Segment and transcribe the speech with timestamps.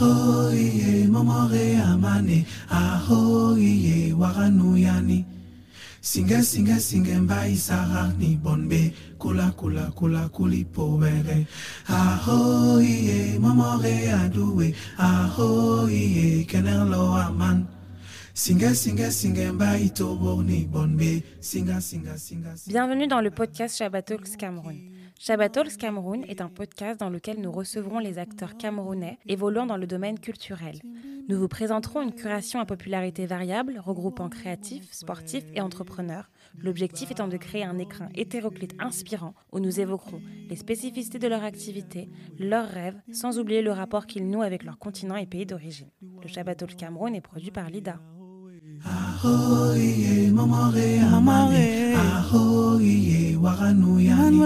[0.00, 2.46] aho iye momore amane.
[2.70, 5.24] Aho iye waranuyani
[6.00, 8.92] singe singe singe mbai sara ni bonbe.
[9.18, 11.46] Kula kula kula kuli pobere
[11.88, 17.66] aho iye momore aduwe aho iye kenerlo aman.
[18.34, 19.52] Singa singa singa
[22.68, 24.97] Bienvenue dans le podcast Shabbat Cameroun.
[25.20, 29.76] Shabbat Talks Cameroun est un podcast dans lequel nous recevrons les acteurs camerounais évoluant dans
[29.76, 30.80] le domaine culturel.
[31.28, 36.30] Nous vous présenterons une curation à popularité variable regroupant créatifs, sportifs et entrepreneurs.
[36.56, 41.42] L'objectif étant de créer un écrin hétéroclite inspirant où nous évoquerons les spécificités de leur
[41.42, 45.90] activité, leurs rêves, sans oublier le rapport qu'ils nouent avec leur continent et pays d'origine.
[46.22, 47.98] Le Shabbat Talks Cameroun est produit par Lida.
[48.84, 54.38] Aho iye momore amane aho iye waranuyani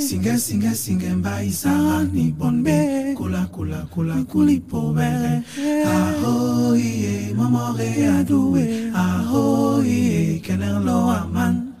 [0.00, 3.14] singe singe singe mbai sara ni bonbe.
[3.16, 5.42] Kula kula kula kuli pobere
[5.86, 8.90] aho iye momore aduwe.
[8.94, 11.72] aho iye kenerlo aman.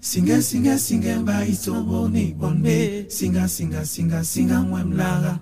[0.00, 3.06] Singe singe singe mbai tobo ni bonbe.
[3.08, 5.38] Singa singa singa singa mwemlara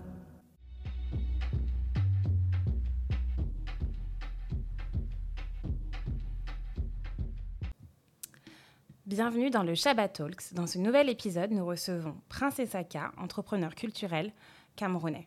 [9.11, 10.55] Bienvenue dans le Shabbat Talks.
[10.55, 14.33] Dans ce nouvel épisode, nous recevons Prince Essaka, entrepreneur culturel
[14.77, 15.27] camerounais.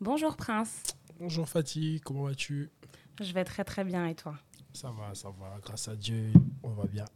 [0.00, 0.84] Bonjour Prince,
[1.18, 2.70] Bonjour Fatih, comment vas-tu?
[3.20, 4.36] Je vais très très bien et toi?
[4.72, 7.06] Ça va, ça va, grâce à Dieu, on va bien.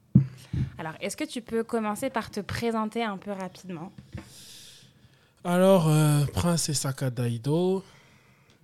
[0.77, 3.93] Alors, est-ce que tu peux commencer par te présenter un peu rapidement?
[5.45, 7.85] Alors, euh, Prince Esaka Daido,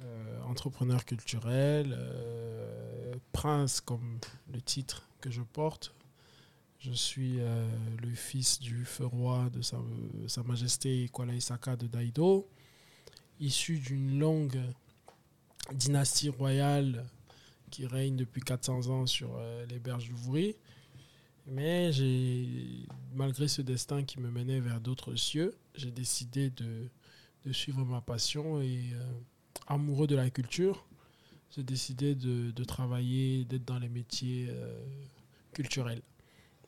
[0.03, 4.19] euh, entrepreneur culturel, euh, Prince comme
[4.53, 5.95] le titre que je porte.
[6.81, 7.69] Je suis euh,
[8.01, 12.49] le fils du feu roi de Sa, Majesté Kuala Isaka de Daido,
[13.39, 14.59] issu d'une longue
[15.75, 17.05] dynastie royale
[17.71, 20.57] qui règne depuis 400 ans sur euh, les berges du.
[21.47, 21.91] Mais
[23.13, 26.89] malgré ce destin qui me menait vers d'autres cieux, j'ai décidé de,
[27.53, 29.13] suivre ma passion et euh,
[29.67, 30.87] amoureux de la culture,
[31.55, 34.49] j'ai décidé de, travailler, d'être dans les métiers
[35.53, 36.01] culturels.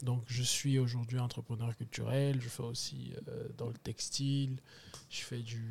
[0.02, 4.56] Donc je suis aujourd'hui entrepreneur culturel, je fais aussi euh, dans le textile,
[5.08, 5.62] je fais du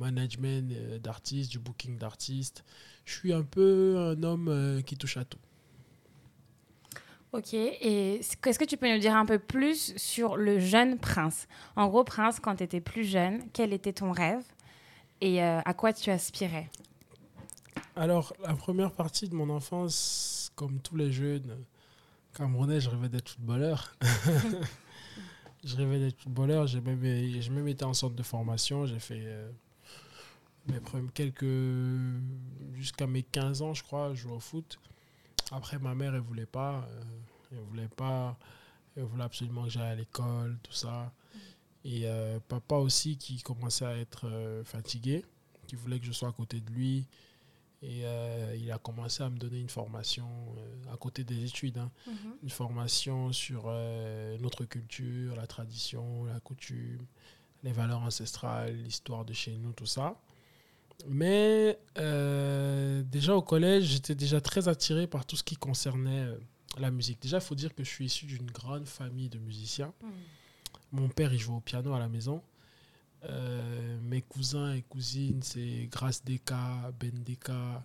[0.00, 2.64] management euh, d'artistes, du booking d'artistes.
[3.04, 5.38] Je suis un peu un homme euh, qui touche à tout.
[7.32, 11.46] Ok, et est-ce que tu peux nous dire un peu plus sur le jeune prince?
[11.74, 14.42] En gros, prince, quand tu étais plus jeune, quel était ton rêve?
[15.20, 16.70] Et à quoi tu aspirais?
[17.94, 21.58] Alors, la première partie de mon enfance, comme tous les jeunes
[22.36, 23.96] camerounais, je rêvais d'être footballeur.
[25.64, 26.66] je rêvais d'être footballeur.
[26.66, 28.86] J'ai même, j'ai même été en centre de formation.
[28.86, 29.50] J'ai fait euh,
[30.68, 31.44] mes premiers quelques.
[32.74, 34.78] jusqu'à mes 15 ans, je crois, jouais au foot.
[35.50, 36.86] Après, ma mère, elle voulait pas.
[36.90, 37.02] euh,
[37.52, 38.36] elle voulait pas.
[38.96, 41.12] Elle voulait absolument que j'aille à l'école, tout ça.
[41.84, 45.24] Et euh, papa aussi, qui commençait à être fatigué,
[45.66, 47.06] qui voulait que je sois à côté de lui.
[47.82, 50.26] Et euh, il a commencé à me donner une formation
[50.56, 51.90] euh, à côté des études, hein.
[52.42, 57.04] une formation sur euh, notre culture, la tradition, la coutume,
[57.62, 60.16] les valeurs ancestrales, l'histoire de chez nous, tout ça.
[61.06, 61.78] Mais
[63.10, 66.26] déjà au collège, j'étais déjà très attiré par tout ce qui concernait
[66.78, 67.20] la musique.
[67.20, 69.92] Déjà, il faut dire que je suis issu d'une grande famille de musiciens.
[70.92, 72.42] Mon père, il jouait au piano à la maison.
[73.28, 77.82] Euh, mes cousins et cousines, c'est Grace Deka, Ben Deka.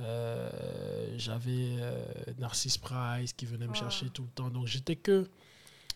[0.00, 2.04] Euh, J'avais euh,
[2.38, 4.50] Narcisse Price qui venait me chercher tout le temps.
[4.50, 5.28] Donc j'étais que.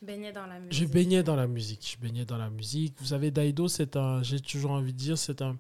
[0.03, 0.73] Baigner dans la musique.
[0.83, 1.97] Je baignais dans la musique.
[1.97, 2.95] Je baignais dans la musique.
[2.99, 4.23] Vous savez, Daido, c'est un.
[4.23, 5.57] J'ai toujours envie de dire, c'est un.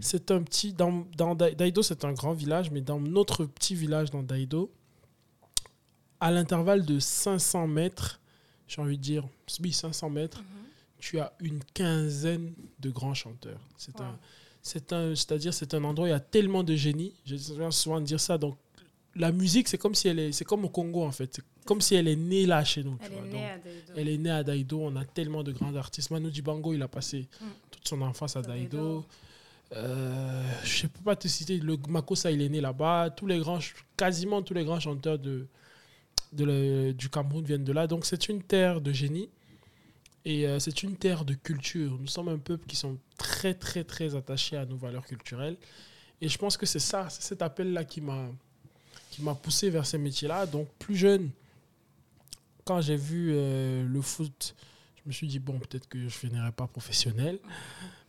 [0.00, 0.72] C'est un petit.
[0.72, 4.70] Dans, dans Dai- Daido, c'est un grand village, mais dans notre petit village, dans Daido,
[6.20, 8.20] à l'intervalle de 500 mètres,
[8.66, 9.24] j'ai envie de dire,
[9.62, 10.42] oui, 500 mètres,
[10.98, 13.60] tu as une quinzaine de grands chanteurs.
[13.76, 14.06] C'est Wow.
[14.06, 14.18] un.
[14.60, 17.14] C'est un, c'est-à-dire, c'est un endroit où il y a tellement de génie.
[17.24, 18.36] Je viens souvent de dire ça.
[18.36, 18.58] Donc,
[19.14, 21.36] la musique, c'est comme si elle est, c'est comme au Congo en fait.
[21.36, 22.98] C'est comme si elle est née là chez nous.
[23.00, 23.92] Elle est née à Daido.
[23.96, 24.80] elle est née à Daido.
[24.82, 26.10] On a tellement de grands artistes.
[26.10, 27.44] Manu Dibango, il a passé Mm.
[27.70, 29.04] toute son enfance à À Daido.
[29.74, 31.58] Euh, je ne peux pas te citer.
[31.58, 33.10] Le Makossa, il est né là-bas.
[33.10, 33.58] Tous les grands,
[33.96, 35.46] quasiment tous les grands chanteurs de,
[36.32, 37.86] de le- du Cameroun viennent de là.
[37.86, 39.28] Donc c'est une terre de génie.
[40.24, 41.96] Et euh, c'est une terre de culture.
[41.98, 45.56] Nous sommes un peuple qui sont très, très, très attachés à nos valeurs culturelles.
[46.20, 48.28] Et je pense que c'est ça, c'est cet appel-là qui m'a
[49.10, 50.46] qui m'a poussé vers ces métiers-là.
[50.46, 51.30] Donc plus jeune,
[52.64, 54.54] quand j'ai vu euh, le foot,
[54.96, 57.38] je me suis dit, bon, peut-être que je ne finirai pas professionnel.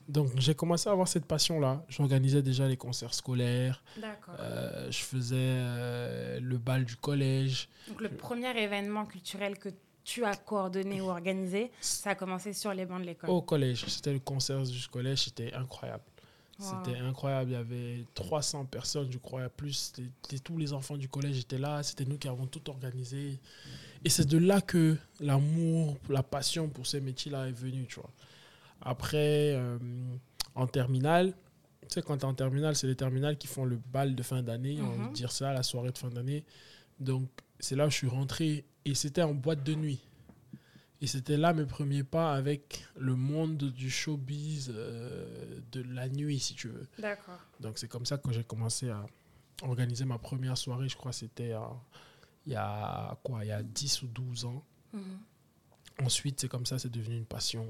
[0.07, 1.85] Donc j'ai commencé à avoir cette passion-là.
[1.87, 3.83] J'organisais déjà les concerts scolaires.
[4.01, 4.35] D'accord.
[4.39, 7.69] Euh, je faisais euh, le bal du collège.
[7.87, 9.69] Donc le premier événement culturel que
[10.09, 13.29] tu as coordonné ou organisé, ça a commencé sur les bancs de l'école.
[13.29, 16.03] Au collège, c'était le concert du collège, c'était incroyable.
[16.59, 16.65] Wow.
[16.83, 17.51] C'était incroyable.
[17.51, 19.93] Il y avait 300 personnes, je crois, plus.
[20.43, 21.83] Tous les enfants du collège étaient là.
[21.83, 23.39] C'était nous qui avons tout organisé.
[24.03, 28.09] Et c'est de là que l'amour, la passion pour ces métiers-là est venue, tu vois.
[28.81, 29.77] Après, euh,
[30.55, 31.33] en terminale,
[31.81, 34.23] tu sais, quand tu es en terminale, c'est les terminales qui font le bal de
[34.23, 35.05] fin d'année, on Mhm.
[35.05, 36.43] va dire ça, la soirée de fin d'année.
[36.99, 37.29] Donc,
[37.59, 38.65] c'est là où je suis rentré.
[38.85, 39.99] Et c'était en boîte de nuit.
[41.01, 46.39] Et c'était là mes premiers pas avec le monde du showbiz euh, de la nuit,
[46.39, 46.87] si tu veux.
[46.97, 47.39] D'accord.
[47.61, 49.05] Donc c'est comme ça que j'ai commencé à
[49.61, 50.89] organiser ma première soirée.
[50.89, 51.61] Je crois que c'était euh,
[52.45, 54.63] il y a quoi, il y a 10 ou 12 ans.
[54.91, 55.19] Mhm.
[56.03, 57.65] Ensuite, c'est comme ça, c'est devenu une passion.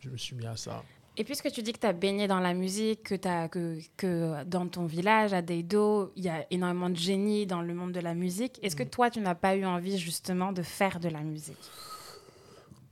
[0.00, 0.84] Je me suis mis à ça.
[1.16, 4.42] Et puisque tu dis que tu as baigné dans la musique, que, t'as- que, que
[4.44, 8.00] dans ton village, à Deido, il y a énormément de génie dans le monde de
[8.00, 8.90] la musique, est-ce que Mm.
[8.90, 11.56] toi, tu n'as pas eu envie justement de faire de la musique?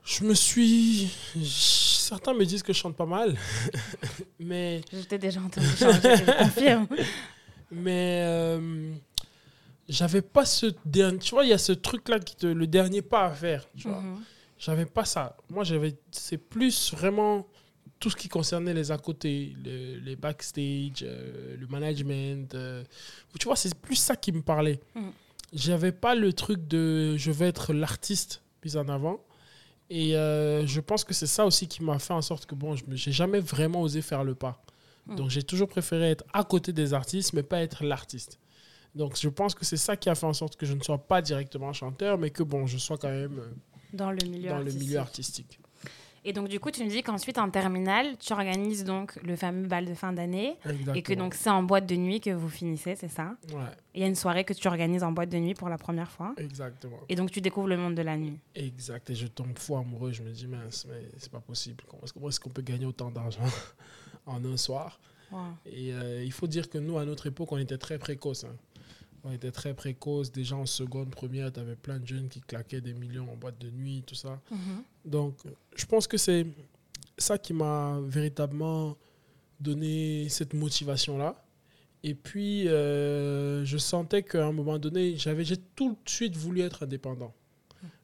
[0.05, 1.13] Je me suis.
[1.45, 3.35] Certains me disent que je chante pas mal,
[4.39, 6.87] mais Je t'ai déjà entendu changer, je confirme.
[7.71, 8.93] mais euh,
[9.89, 11.19] j'avais pas ce dernier.
[11.19, 13.65] Tu vois, il y a ce truc là qui te le dernier pas à faire.
[13.77, 13.99] Tu vois.
[14.01, 14.21] Mhm.
[14.59, 15.35] J'avais pas ça.
[15.49, 15.95] Moi, j'avais.
[16.11, 17.47] C'est plus vraiment
[18.03, 22.53] tout ce qui concernait les à côté, le- les backstage, euh, le management.
[22.53, 22.83] euh,
[23.39, 24.79] tu vois, c'est plus ça qui me parlait.
[24.93, 25.09] Mm.
[25.53, 29.21] J'avais pas le truc de je vais être l'artiste mis en avant.
[29.89, 32.75] Et euh, je pense que c'est ça aussi qui m'a fait en sorte que bon,
[32.75, 34.61] je n'ai jamais vraiment osé faire le pas.
[35.07, 35.15] Mm.
[35.15, 38.37] Donc j'ai toujours préféré être à côté des artistes, mais pas être l'artiste.
[38.95, 40.97] Donc je pense que c'est ça qui a fait en sorte que je ne sois
[40.97, 43.39] pas directement chanteur, mais que bon, je sois quand même
[43.93, 44.81] Dans le milieu dans le artistique.
[44.87, 45.59] milieu artistique.
[46.25, 49.67] Et donc, du coup, tu me dis qu'ensuite, en terminale, tu organises donc le fameux
[49.67, 50.57] bal de fin d'année
[50.95, 53.35] et que donc c'est en boîte de nuit que vous finissez, c'est ça?
[53.49, 53.59] Ouais,
[53.93, 56.09] Il y a une soirée que tu organises en boîte de nuit pour la première
[56.11, 56.33] fois.
[56.37, 56.97] exactement.
[57.09, 58.39] Et donc, tu découvres le monde de la nuit.
[58.55, 59.09] Exact.
[59.09, 60.11] Et je tombe fou amoureux.
[60.11, 61.83] Je me dis, mince, mais c'est pas possible.
[61.89, 63.41] Comment est-ce, qu'on peut gagner autant d'argent
[64.25, 64.99] en un soir?
[65.31, 65.39] Wow.
[65.65, 68.43] Et euh, il faut dire que nous, à notre époque, on était très précoce.
[68.45, 68.55] hein.
[69.23, 70.31] On était très précoce.
[70.31, 73.59] Déjà en seconde, première, tu avais plein de jeunes qui claquaient des millions en boîte
[73.59, 74.41] de nuit, tout ça.
[74.51, 74.83] Mhm.
[75.05, 75.37] Donc,
[75.75, 76.45] je pense que c'est
[77.17, 78.97] ça qui m'a véritablement
[79.59, 81.43] donné cette motivation-là.
[82.03, 86.61] Et puis, euh, je sentais qu'à un moment donné, j'avais, j'ai tout de suite voulu
[86.61, 87.33] être indépendant.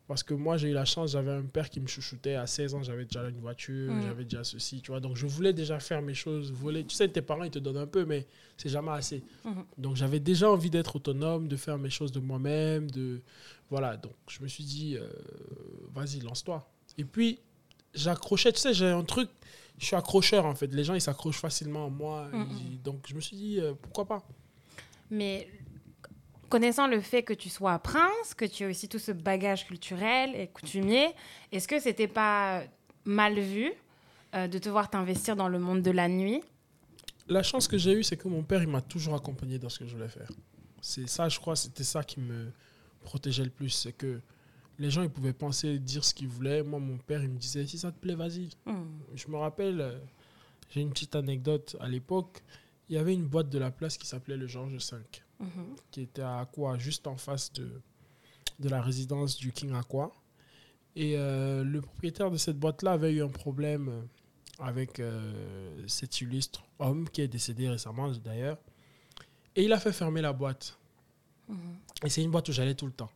[0.10, 2.34] Parce que moi, j'ai eu la chance, j'avais un père qui me chouchoutait.
[2.34, 4.02] À 16 ans, j'avais déjà une voiture, Mhm.
[4.02, 5.00] j'avais déjà ceci, tu vois.
[5.00, 6.52] Donc, je voulais déjà faire mes choses.
[6.52, 6.84] voler.
[6.84, 8.26] Tu sais, tes parents, ils te donnent un peu, mais
[8.58, 9.22] c'est jamais assez.
[9.46, 9.66] Mhm.
[9.78, 12.90] Donc, j'avais déjà envie d'être autonome, de faire mes choses de moi-même.
[12.90, 13.22] de
[13.70, 15.08] Voilà, donc je me suis dit, euh,
[15.94, 16.68] vas-y, lance-toi.
[16.98, 17.38] Et puis,
[17.94, 19.30] j'accrochais, tu sais, j'ai un truc,
[19.78, 20.74] je suis accrocheur en fait.
[20.74, 22.30] Les gens, ils s'accrochent facilement à moi.
[22.34, 22.48] Mhm.
[22.72, 24.28] Ils- donc, je me suis dit, euh, pourquoi pas?
[25.12, 25.48] Mais
[26.50, 30.36] connaissant le fait que tu sois prince, que tu aies aussi tout ce bagage culturel
[30.36, 31.10] et coutumier,
[31.52, 32.64] est-ce que c'était pas
[33.06, 33.72] mal vu
[34.36, 36.42] euh, de te voir t'investir dans le monde de la nuit?
[37.28, 39.80] La chance que j'ai eue, c'est que mon père, il m'a toujours accompagné dans ce
[39.80, 40.32] que je voulais faire.
[40.82, 42.52] C'est ça, je crois, c'était ça qui me
[43.02, 43.70] protégeait le plus.
[43.70, 44.20] C'est que
[44.80, 46.64] les gens, ils pouvaient penser, dire ce qu'ils voulaient.
[46.64, 48.50] Moi, mon père, il me disait, si ça te plaît, vas-y.
[48.66, 48.86] Hmm.
[49.14, 50.00] Je me rappelle, euh,
[50.72, 51.76] j'ai une petite anecdote.
[51.80, 52.42] À l'époque,
[52.88, 54.98] il y avait une boîte de la place qui s'appelait le Georges V,
[55.40, 55.76] Mhm.
[55.92, 57.82] qui était à Aqua, juste en face de,
[58.60, 60.12] de la résidence du King Aqua.
[60.96, 64.02] Et euh, le propriétaire de cette boîte-là avait eu un problème euh,
[64.60, 68.58] avec euh, cet illustre homme qui est décédé récemment d'ailleurs.
[69.56, 70.78] Et il a fait fermer la boîte.
[71.48, 71.58] Mhm.
[72.04, 73.12] Et c'est une boîte où j'allais tout le temps.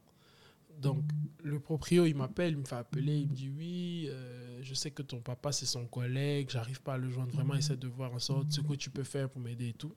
[0.79, 1.03] Donc,
[1.43, 4.91] le proprio, il m'appelle, il me fait appeler, il me dit Oui, euh, je sais
[4.91, 8.13] que ton papa, c'est son collègue, j'arrive pas à le joindre vraiment, essaie de voir
[8.13, 9.93] en sorte ce que tu peux faire pour m'aider et tout.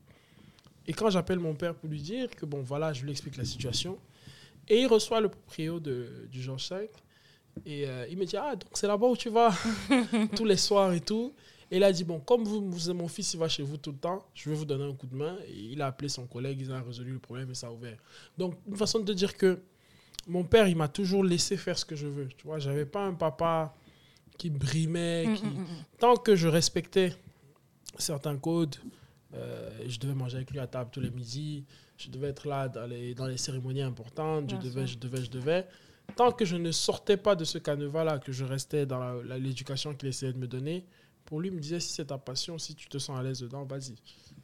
[0.89, 3.45] Et quand j'appelle mon père pour lui dire que, bon, voilà, je lui explique la
[3.45, 3.99] situation,
[4.69, 6.91] et il reçoit le proprio de, du Georges V,
[7.65, 9.53] et euh, il me dit Ah, donc c'est là-bas où tu vas
[10.37, 11.33] tous les soirs et tout.
[11.71, 13.93] Et il a dit Bon, comme vous, vous- mon fils, il va chez vous tout
[13.93, 15.37] le temps, je vais vous donner un coup de main.
[15.49, 17.97] Et il a appelé son collègue, ils ont résolu le problème et ça a ouvert.
[18.37, 19.59] Donc, une façon de dire que
[20.29, 22.29] mon père, il m'a toujours laissé faire ce que je veux.
[22.37, 23.75] Tu vois, j'avais pas un papa
[24.37, 25.45] qui brimait, qui...
[25.45, 25.67] Mm, mm, mm.
[25.99, 27.15] Tant que je respectais
[27.99, 28.77] certains codes,
[29.35, 31.65] euh, je devais manger avec lui à table tous les midis,
[31.97, 35.31] je devais être là dans les, dans les cérémonies importantes, je devais, je devais, je
[35.31, 35.67] devais.
[36.15, 40.09] Tant que je ne sortais pas de ce canevas-là, que je restais dans l'éducation qu'il
[40.09, 40.85] essayait de me donner,
[41.25, 43.41] pour lui, il me disait, si c'est ta passion, si tu te sens à l'aise
[43.41, 43.97] dedans, vas-y.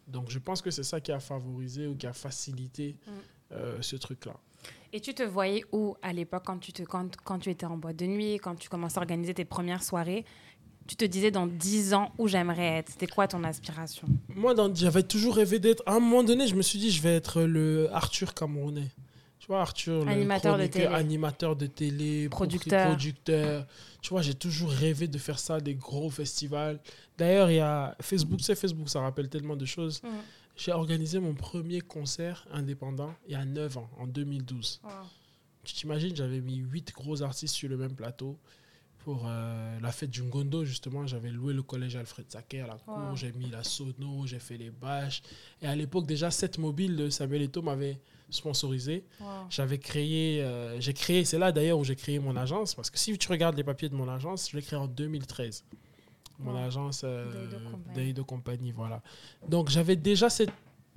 [0.09, 3.11] Donc je pense que c'est ça qui a favorisé ou qui a facilité Mm.
[3.53, 4.35] euh, ce truc-là.
[4.95, 7.77] Et tu te voyais où à l'époque quand tu, te, quand, quand tu étais en
[7.77, 10.25] boîte de nuit, quand tu commençais à organiser tes premières soirées?
[10.87, 14.09] Tu te disais dans 10 ans où j'aimerais être C'était quoi ton aspiration?
[14.35, 15.83] Moi, j'avais toujours rêvé d'être.
[15.87, 18.91] À un moment donné, je me suis dit, je vais être le Arthur camerounais.
[19.39, 20.87] Tu vois, Arthur, animateur le de télé.
[20.87, 22.91] animateur de télé, producteur.
[22.91, 23.67] producteur.
[24.01, 26.79] Tu vois, j'ai toujours rêvé de faire ça, des gros festivals.
[27.19, 30.01] D'ailleurs, il y a Facebook, c'est Facebook, ça rappelle tellement de choses.
[30.57, 34.81] J'ai organisé mon premier concert indépendant il y a 9 ans, en 2012.
[35.65, 38.37] Tu t'imagines, j'avais mis 8 gros artistes sur le même plateau
[39.05, 42.75] pour euh, la fête du Ngondo, justement, j'avais loué le collège Alfred Sacker à la
[42.75, 43.17] cour, Wow.
[43.17, 45.23] j'ai mis la sono, j'ai fait les bâches.
[45.61, 47.99] Et à l'époque, déjà, cette mobile de Samuel Eto'o m'avait
[48.31, 49.05] sponsorisé.
[49.51, 52.99] J'avais créé, euh, j'ai créé, c'est là d'ailleurs où j'ai créé mon agence, parce que
[52.99, 55.65] si tu regardes les papiers de mon agence, je l'ai créé en 2013.
[56.39, 56.59] Mon Wow.
[56.59, 57.95] agence euh, Day de compagnie.
[58.07, 59.03] Day de compagnie, voilà.
[59.49, 60.53] Donc j'avais déjà cette,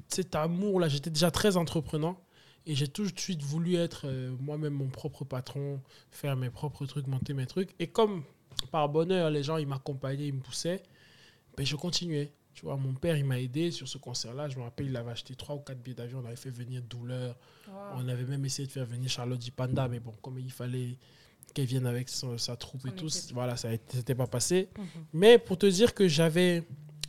[0.08, 2.18] cet amour-là, j'étais déjà très entreprenant.
[2.68, 5.82] Et j'ai tout de suite voulu être euh, moi-même mon propre patron,
[6.12, 7.70] faire mes propres trucs, monter mes trucs.
[7.80, 8.24] Et comme
[8.72, 10.82] par bonheur, les gens, ils m'accompagnaient, ils me poussaient,
[11.58, 12.32] ben, je continuais.
[12.54, 14.48] Tu vois, mon père, il m'a aidé sur ce concert-là.
[14.48, 16.22] Je me rappelle, il avait acheté trois ou quatre billets d'avion.
[16.24, 17.36] On avait fait venir Douleur.
[17.96, 19.88] On avait même essayé de faire venir Charlotte Panda.
[19.90, 20.98] Mais bon, comme il fallait
[21.54, 24.70] qu'elle vienne avec son- sa troupe Son et tout, voilà, ça n'était pas passé.
[24.78, 24.86] Mhm.
[25.14, 26.64] Mais pour te dire que j'avais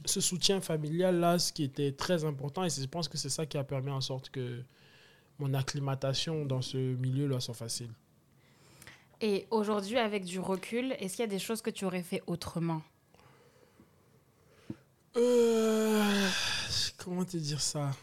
[0.05, 3.47] ce soutien familial là, ce qui était très important, et je pense que c'est ça
[3.47, 4.63] qui a permis en sorte que
[5.39, 7.91] mon acclimatation dans ce milieu là soit facile.
[9.21, 12.23] Et aujourd'hui, avec du recul, est-ce qu'il y a des choses que tu aurais fait
[12.27, 12.83] autrement?
[15.17, 16.29] Euh,
[16.99, 17.97] comment te dire ça?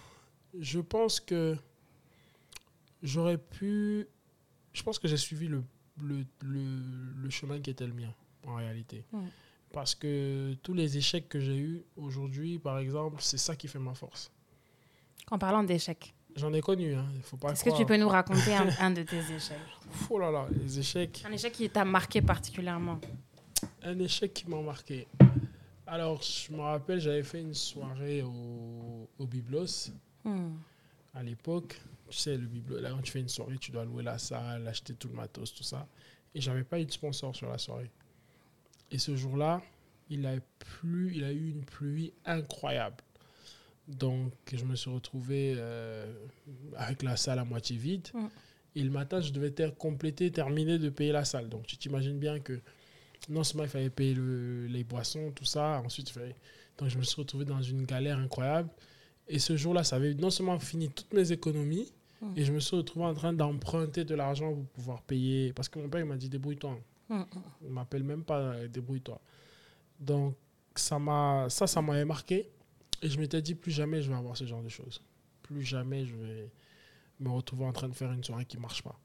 [0.60, 1.56] Je pense que
[3.04, 4.08] j'aurais pu.
[4.74, 5.64] Je pense que j'ai suivi le,
[6.02, 6.64] le, le,
[7.22, 8.12] le chemin qui était le mien,
[8.48, 9.06] en réalité.
[9.72, 13.80] Parce que tous les échecs que j'ai eus aujourd'hui, par exemple, c'est ça qui fait
[13.80, 14.32] ma force.
[15.30, 17.06] En parlant d'échecs, J'en ai connu, hein.
[17.16, 19.58] il faut pas est-ce que tu peux nous raconter un, un de tes échecs
[20.10, 21.24] Oh là là, les échecs.
[21.28, 23.00] Un échec qui t'a marqué particulièrement
[23.84, 25.08] Un échec qui m'a marqué.
[25.86, 29.92] Alors, je me rappelle, j'avais fait une soirée au, au Biblos
[30.26, 30.54] Hmm.
[31.14, 31.80] à l'époque.
[32.10, 34.66] Tu sais, le Biblos, là, quand tu fais une soirée, tu dois louer la salle,
[34.68, 35.86] acheter tout le matos, tout ça.
[36.34, 37.92] Et j'avais pas eu de sponsor sur la soirée.
[38.90, 39.62] Et ce jour-là,
[40.10, 43.04] il a plu, il a eu une pluie incroyable.
[43.88, 46.12] Donc, je me suis retrouvé euh,
[46.78, 48.08] avec la salle à moitié vide.
[48.14, 48.26] Mm.
[48.76, 51.50] Et le matin, je devais ter- compléter, terminer de payer la salle.
[51.50, 52.60] Donc, tu t'imagines bien que
[53.30, 56.36] non seulement il fallait payer le- les boissons, tout ça, ensuite, il fallait...
[56.78, 58.70] donc je me suis retrouvé dans une galère incroyable.
[59.28, 62.34] Et ce jour-là, ça avait non seulement fini toutes mes économies, Mm.
[62.38, 65.52] et je me suis retrouvé en train d'emprunter de l'argent pour pouvoir payer.
[65.52, 66.80] Parce que mon père, il m'a dit débrouille-toi.
[67.10, 67.24] Hmm.
[67.62, 69.20] Il ne m'appelle même pas euh, débrouille-toi.
[70.00, 70.36] Donc,
[70.74, 72.50] ça, m'a, ça, ça m'avait marqué.
[73.04, 75.04] Et je m'étais dit, plus jamais je vais avoir ce genre de choses.
[75.44, 76.52] Plus jamais je vais
[77.20, 78.98] me retrouver en train de faire une soirée qui ne marche pas.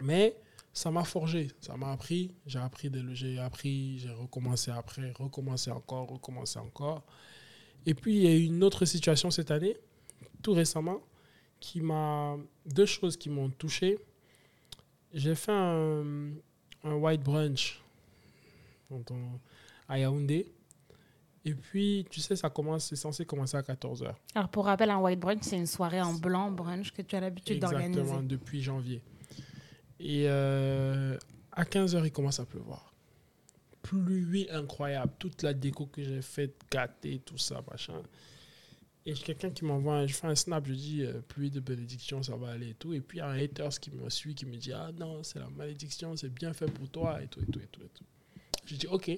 [0.00, 0.36] Mais
[0.72, 2.34] ça m'a forgé, ça m'a appris.
[2.46, 7.04] J'ai appris, j'ai appris, j'ai recommencé après, recommencé encore, recommencé encore.
[7.84, 9.76] Et puis, il y a eu une autre situation cette année,
[10.42, 11.00] tout récemment,
[11.60, 12.36] qui m'a.
[12.66, 13.98] Deux choses qui m'ont touché.
[15.12, 16.32] J'ai fait un,
[16.82, 17.82] white brunch
[19.88, 20.52] à Yaoundé.
[21.46, 24.12] Et puis, tu sais, ça commence, c'est censé commencer à 14h.
[24.34, 27.20] Alors, pour rappel, un white brunch, c'est une soirée en blanc brunch que tu as
[27.20, 28.00] l'habitude d'organiser.
[28.00, 29.00] Exactement, depuis janvier.
[30.00, 31.16] Et euh,
[31.52, 32.92] à 15h, il commence à pleuvoir.
[33.80, 35.12] Pluie incroyable.
[35.20, 38.02] Toute la déco que j'ai faite, gâtée, tout ça, machin.
[39.04, 42.24] Et j'ai quelqu'un qui m'envoie, je fais un snap, je dis euh, pluie de bénédiction,
[42.24, 42.92] ça va aller et tout.
[42.92, 45.22] Et puis il y a un haters qui me suit, qui me dit Ah non,
[45.22, 47.82] c'est la malédiction, c'est bien fait pour toi et tout, et tout, et tout.
[47.84, 48.04] Et tout.
[48.64, 49.16] Je dis Ok.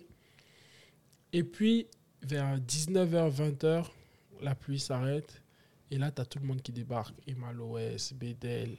[1.33, 1.87] Et puis
[2.23, 3.85] vers 19h, 20h,
[4.43, 5.43] la pluie s'arrête.
[5.91, 7.15] Et là, tu as tout le monde qui débarque.
[7.27, 8.77] Emma Loès, Bédel,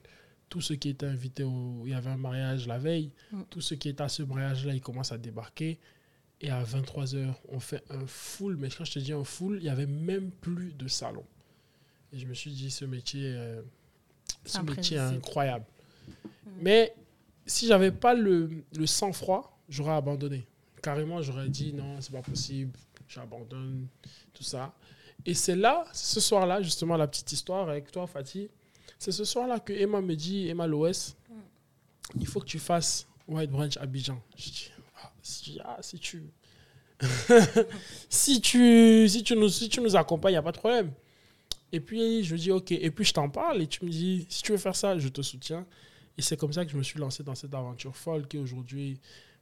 [0.48, 1.82] tous ceux qui étaient invités au...
[1.86, 3.12] Il y avait un mariage la veille.
[3.32, 3.42] Mm.
[3.50, 5.80] Tous ceux qui étaient à ce mariage-là, ils commencent à débarquer.
[6.42, 8.58] Et à 23h, on fait un full.
[8.58, 11.26] Mais quand je te dis un full, il n'y avait même plus de salon.
[12.14, 13.62] Et je me suis dit, ce métier, euh,
[14.46, 15.66] ce métier est incroyable.
[16.62, 16.94] Mais
[17.46, 20.48] si j'avais pas le, le sang-froid, j'aurais abandonné.
[20.82, 22.72] Carrément, j'aurais dit, non, c'est pas possible,
[23.10, 23.88] j'abandonne,
[24.34, 24.74] tout ça.
[25.26, 28.50] Et c'est là, ce soir-là, justement, la petite histoire avec toi, Fatih.
[28.98, 31.16] C'est ce soir-là que Emma me dit, Emma Loès,
[32.20, 34.22] il faut que tu fasses White Branch Abidjan.
[34.36, 36.24] Je dis, ah, si, ah, tu...
[38.10, 40.92] si, tu, si, tu nous, si tu nous accompagnes, il n'y a pas de problème.
[41.72, 42.72] Et puis, je dis, OK.
[42.72, 45.08] Et puis, je t'en parle et tu me dis, si tu veux faire ça, je
[45.08, 45.66] te soutiens.
[46.18, 49.00] Et c'est comme ça que je me suis lancé dans cette aventure folle qui, aujourd'hui,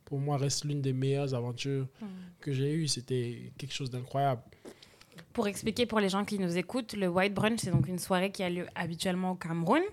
[0.08, 1.86] pour moi, reste l'une des meilleures aventures
[2.40, 2.88] que j'ai eues.
[2.88, 4.42] C'était quelque chose d'incroyable.
[5.34, 8.32] Pour expliquer pour les gens qui nous écoutent, le White Brunch, c'est donc une soirée
[8.32, 9.84] qui a lieu habituellement au Cameroun.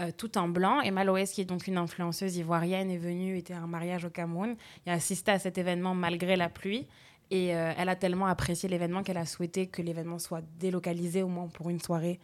[0.00, 0.80] euh, tout en blanc.
[0.80, 4.10] Et Maloès, qui est donc une influenceuse ivoirienne, est venue, était à un mariage au
[4.10, 6.86] Cameroun, et a assisté à cet événement malgré la pluie.
[7.30, 11.28] Et euh, elle a tellement apprécié l'événement qu'elle a souhaité que l'événement soit délocalisé au
[11.28, 12.18] moins pour une soirée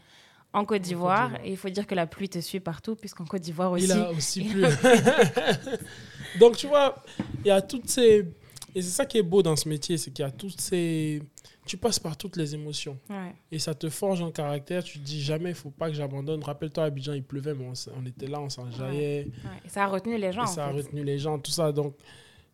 [0.52, 1.32] en Côte d'Ivoire.
[1.44, 3.84] Et il faut dire que la pluie te suit partout, puisqu'en Côte d'Ivoire aussi.
[3.84, 4.64] Il a aussi plu.
[6.40, 7.02] Donc, tu vois,
[7.44, 8.26] il y a toutes ces.
[8.74, 11.22] Et c'est ça qui est beau dans ce métier, c'est qu'il y a toutes ces.
[11.64, 12.96] Tu passes par toutes les émotions.
[13.10, 13.34] Ouais.
[13.50, 14.84] Et ça te forge en caractère.
[14.84, 16.42] Tu te dis jamais, il faut pas que j'abandonne.
[16.44, 19.24] Rappelle-toi, à Abidjan, il pleuvait, mais on, était là, on s'enjaillait.
[19.24, 19.50] Ouais.
[19.64, 20.44] Et ça a retenu les gens.
[20.44, 20.76] Et ça a fait.
[20.76, 21.72] retenu les gens, tout ça.
[21.72, 21.96] Donc,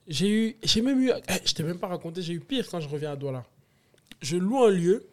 [0.08, 2.80] j'ai eu, j'ai même eu, eh, je t'ai même pas raconté, j'ai eu pire quand
[2.80, 3.44] je reviens à Douala.
[4.22, 5.06] Je loue un lieu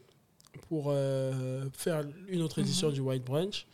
[0.69, 2.93] pour euh, faire une autre édition Mhm.
[2.93, 3.65] du White Branch.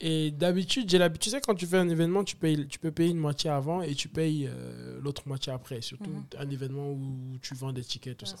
[0.00, 2.90] Et d'habitude, j'ai l'habitude, tu sais, quand tu fais un événement, tu, payes, tu peux
[2.90, 5.80] payer une moitié avant et tu payes euh, l'autre moitié après.
[5.80, 6.24] Surtout Mhm.
[6.38, 8.36] un événement où tu vends des tickets, tout ça.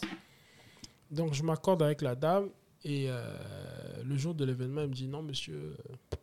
[1.10, 2.50] Donc, je m'accorde avec la dame
[2.84, 6.16] et euh, le jour de l'événement, elle me dit Non, monsieur, euh,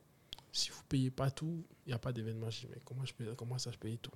[0.51, 2.49] si vous payez pas tout, il n'y a pas d'événement.
[2.49, 4.11] Je dis Mais comment, je paye, comment ça, je paye tout?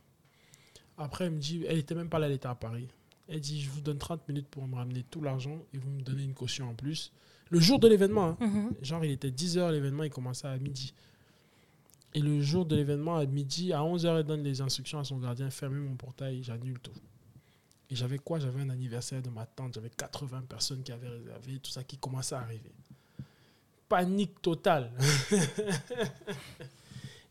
[0.98, 2.90] Après, elle me dit Elle était même pas là, elle était à Paris.
[3.28, 6.02] Elle dit Je vous donne 30 minutes pour me ramener tout l'argent et vous me
[6.02, 7.12] donnez une caution en plus.
[7.50, 8.38] Le jour de l'événement, hein.
[8.40, 8.72] Mhm.
[8.82, 10.94] genre il était 10h, l'événement il commençait à midi.
[12.14, 15.18] Et le jour de l'événement, à midi, à 11h, elle donne les instructions à son
[15.18, 16.94] gardien fermez mon portail, j'annule tout.
[17.90, 18.40] Et j'avais quoi?
[18.40, 21.98] J'avais un anniversaire de ma tante, j'avais 80 personnes qui avaient réservé, tout ça qui
[21.98, 22.72] commençait à arriver.
[23.90, 24.92] Panique totale.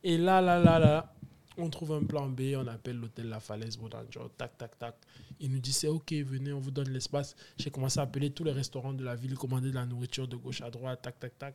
[0.04, 1.13] Et là, là, là, là,
[1.56, 4.96] on trouve un plan B, on appelle l'hôtel La Falaise, Bodanjo, tac, tac, tac.
[5.40, 7.34] Il nous dit c'est ok, venez, on vous donne l'espace.
[7.58, 10.36] J'ai commencé à appeler tous les restaurants de la ville, commander de la nourriture de
[10.36, 11.54] gauche à droite, tac, tac, tac.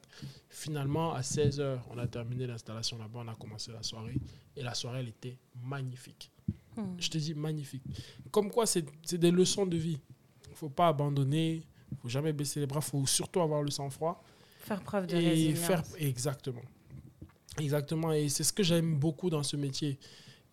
[0.50, 4.16] Finalement, à 16h, on a terminé l'installation là-bas, on a commencé la soirée.
[4.56, 6.32] Et la soirée, elle était magnifique.
[6.78, 6.96] Mhm.
[7.00, 7.84] Je te dis magnifique.
[8.32, 10.00] Comme quoi, c'est c'est des leçons de vie.
[10.46, 11.56] Il ne faut pas abandonner,
[11.92, 14.24] il ne faut jamais baisser les bras, il faut surtout avoir le sang-froid
[14.62, 15.60] Faire preuve de et résilience.
[15.66, 16.62] faire exactement
[17.60, 19.98] exactement et c'est ce que j'aime beaucoup dans ce métier.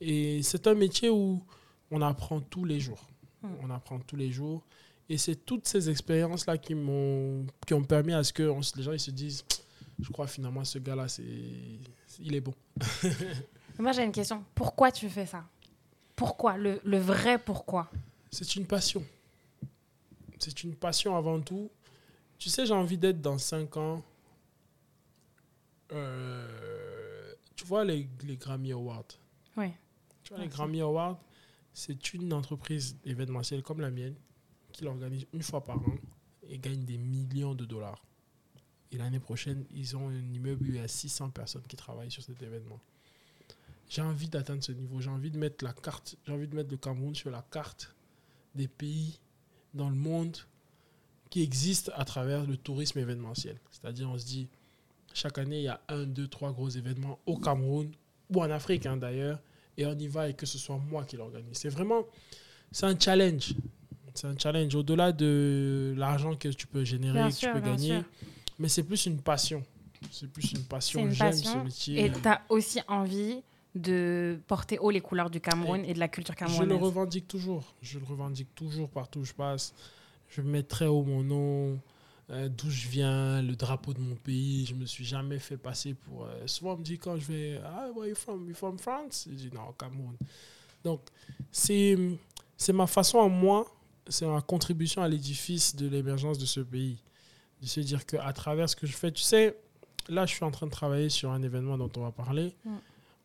[0.00, 1.42] Et c'est un métier où
[1.90, 3.06] on apprend tous les jours.
[3.42, 3.48] Mm.
[3.62, 4.62] on apprend tous les jours.
[5.08, 8.60] Et c'est toutes ces expériences là qui m'ont qui ont permis à ce que on
[8.76, 9.44] les gens ils se disent
[10.00, 11.22] je crois finalement ce gars là c'est
[12.20, 12.54] il est bon.
[13.78, 14.42] Moi, j'ai une question.
[14.54, 15.44] Pourquoi tu fais ça?
[16.14, 16.56] Pourquoi?
[16.56, 17.90] Le, le vrai pourquoi?
[18.30, 19.04] C'est une passion.
[20.38, 21.70] C'est une passion avant tout.
[22.38, 24.02] Tu sais j'ai envie d'être dans 5 ans
[25.92, 26.75] euh,
[27.56, 29.08] tu vois les, les Grammy Awards
[29.56, 29.70] Oui.
[30.22, 30.48] Tu vois, les.
[30.48, 31.18] Grammy Awards,
[31.72, 34.14] c'est une entreprise événementielle comme la mienne
[34.72, 35.94] qui l'organise une fois par an
[36.48, 38.04] et gagne des millions de dollars.
[38.92, 42.10] Et l'année prochaine, ils ont un immeuble où il y a 600 personnes qui travaillent
[42.10, 42.80] sur cet événement.
[43.88, 45.00] J'ai envie d'atteindre ce niveau.
[45.00, 47.94] J'ai envie de mettre la carte, j'ai envie de mettre le Cameroun sur la carte
[48.54, 49.18] des pays
[49.74, 50.36] dans le monde
[51.30, 53.58] qui existent à travers le tourisme événementiel.
[53.70, 54.48] C'est-à-dire, on se dit,
[55.16, 57.90] chaque année, il y a un, deux, trois gros événements au Cameroun
[58.28, 59.40] ou en Afrique hein, d'ailleurs,
[59.78, 61.56] et on y va et que ce soit moi qui l'organise.
[61.56, 62.04] C'est vraiment,
[62.70, 63.54] c'est un challenge.
[64.14, 67.66] C'est un challenge au-delà de l'argent que tu peux générer, Bien que sûr, tu peux
[67.66, 68.04] gagner, sûr.
[68.58, 69.62] mais c'est plus une passion.
[70.10, 71.10] C'est plus une passion.
[71.10, 72.04] J'aime ce métier.
[72.04, 73.42] Et tu as aussi envie
[73.74, 76.82] de porter haut les couleurs du Cameroun et, de la culture Je le camerounaise.
[76.82, 77.74] revendique toujours.
[77.80, 79.74] Je le revendique toujours partout où je passe.
[80.28, 81.78] Je mets très haut mon nom,
[82.30, 84.66] euh, d'où je viens, le drapeau de mon pays.
[84.66, 86.24] Je me suis jamais fait passer pour.
[86.24, 88.48] euh, souvent, on me dit quand je vais Ah, where you from?
[88.48, 89.26] You from France?
[89.30, 90.16] Je dis non, Cameroun.
[90.84, 91.00] Donc,
[91.52, 91.96] c'est
[92.56, 93.66] c'est ma façon à moi,
[94.08, 96.98] c'est ma contribution à l'édifice de l'émergence de ce pays.
[97.62, 99.56] De se dire qu'à travers ce que je fais, tu sais,
[100.08, 102.54] là, je suis en train de travailler sur un événement dont on va parler.
[102.64, 102.76] Mm.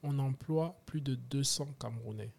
[0.03, 2.31] On emploie plus de 200 Camerounais.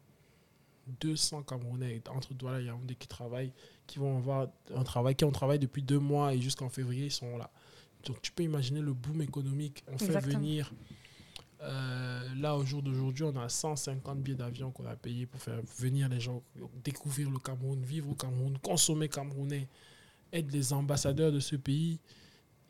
[1.01, 3.53] 200 Camerounais entre Douala et Yaoundé qui travaillent,
[3.87, 7.13] qui vont avoir un travail, qui ont travaillé depuis deux mois et jusqu'en février, ils
[7.13, 7.51] sont là.
[8.07, 9.85] Donc tu peux imaginer le boom économique.
[9.89, 10.73] On fait venir,
[11.63, 15.61] euh, là au jour d'aujourd'hui, on a 150 billets d'avion qu'on a payés pour faire
[15.79, 16.43] venir les gens
[16.83, 19.69] découvrir le Cameroun, vivre au Cameroun, consommer camerounais,
[20.33, 22.01] être les ambassadeurs de ce pays.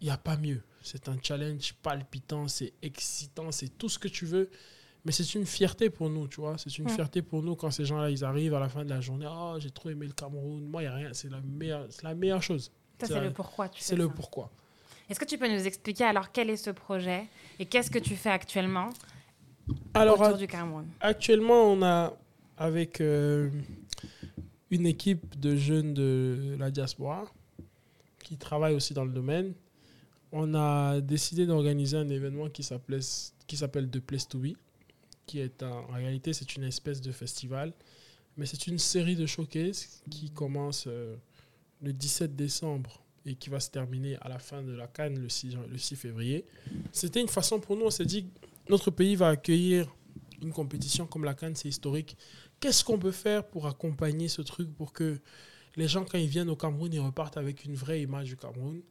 [0.01, 0.63] Il n'y a pas mieux.
[0.83, 4.51] C'est un challenge palpitant, c'est excitant, c'est tout ce que tu veux.
[5.05, 6.57] Mais c'est une fierté pour nous, tu vois.
[6.59, 9.01] C'est une fierté pour nous quand ces gens-là, ils arrivent à la fin de la
[9.01, 9.27] journée.
[9.29, 10.65] Oh, j'ai trop aimé le Cameroun.
[10.65, 11.13] Moi, il n'y a rien.
[11.13, 12.65] C'est la meilleure, c'est la meilleure chose.
[12.65, 14.13] Ça, c'est c'est la- le pourquoi tu C'est le ça.
[14.15, 14.51] pourquoi.
[15.11, 17.27] Est-ce que tu peux nous expliquer alors quel est ce projet
[17.59, 18.91] et qu'est-ce que tu fais actuellement
[19.95, 20.87] Alors, autour du Cameroun?
[21.01, 22.17] actuellement, on a,
[22.57, 23.51] avec euh,
[24.71, 27.25] une équipe de jeunes de la diaspora
[28.23, 29.53] qui travaillent aussi dans le domaine,
[30.31, 34.53] on a décidé d'organiser un événement qui s'appelle The Place to Be,
[35.27, 37.73] qui est en réalité c'est une espèce de festival,
[38.37, 41.17] mais c'est une série de showcases qui commence euh,
[41.83, 45.29] le 17 décembre et qui va se terminer à la fin de la Cannes le
[45.29, 46.45] 6, jan- le 6 février.
[46.93, 48.27] C'était une façon pour nous, on s'est dit,
[48.69, 49.87] notre pays va accueillir
[50.41, 52.17] une compétition comme la Cannes, c'est historique.
[52.59, 55.21] Qu'est-ce qu'on peut faire pour accompagner ce truc pour que
[55.77, 58.83] les gens, quand ils viennent au Cameroun, ils repartent avec une vraie image du Cameroun?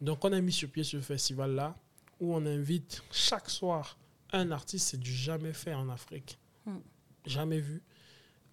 [0.00, 1.74] Donc, on a mis sur pied ce festival-là
[2.20, 3.98] où on invite chaque soir
[4.32, 4.88] un artiste.
[4.88, 6.38] C'est du jamais fait en Afrique.
[6.66, 6.78] Hmm.
[7.26, 7.82] Jamais vu.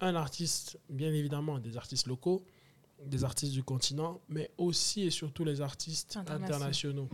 [0.00, 2.44] Un artiste, bien évidemment, des artistes locaux,
[3.04, 7.08] des artistes du continent, mais aussi et surtout les artistes Internationaux.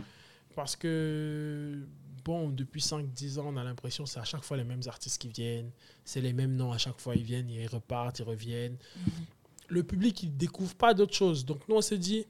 [0.54, 1.86] Parce que,
[2.24, 5.20] bon, depuis 5-10 ans, on a l'impression que c'est à chaque fois les mêmes artistes
[5.20, 5.70] qui viennent.
[6.04, 7.16] C'est les mêmes noms à chaque fois.
[7.16, 8.76] Ils viennent, ils repartent, ils reviennent.
[9.68, 11.44] Le public, il ne découvre pas d'autres choses.
[11.44, 12.26] Donc, nous, on s'est dit,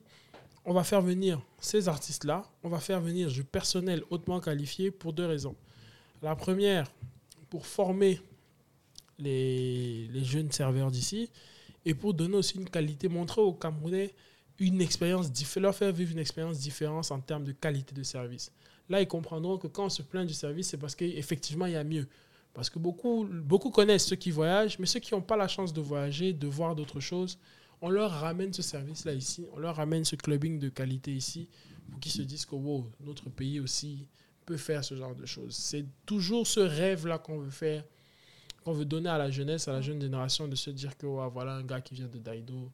[0.64, 2.44] on va faire venir ces artistes-là.
[2.62, 5.56] On va faire venir du personnel hautement qualifié pour deux raisons.
[6.24, 6.90] La première,
[7.50, 8.18] pour former
[9.18, 11.28] les, jeunes serveurs d'ici
[11.84, 14.14] et pour donner aussi une qualité, montrer aux Camerounais
[14.58, 18.50] une expérience différente, leur faire vivre une expérience différente en termes de qualité de service.
[18.88, 21.76] Là, ils comprendront que quand on se plaint du service, c'est parce qu'effectivement, il y
[21.76, 22.08] a mieux.
[22.54, 25.74] Parce que beaucoup, beaucoup connaissent ceux qui voyagent, mais ceux qui n'ont pas la chance
[25.74, 27.38] de voyager, de voir d'autres choses,
[27.82, 31.50] on leur ramène ce service-là ici, on leur ramène ce clubbing de qualité ici,
[31.90, 34.08] pour qu'ils se disent que wow, notre pays aussi
[34.44, 35.54] peut faire ce genre de choses.
[35.56, 37.84] C'est toujours ce rêve-là qu'on veut faire,
[38.64, 41.28] qu'on veut donner à la jeunesse, à la jeune génération, de se dire que ouais,
[41.32, 42.70] voilà un gars qui vient de Daido,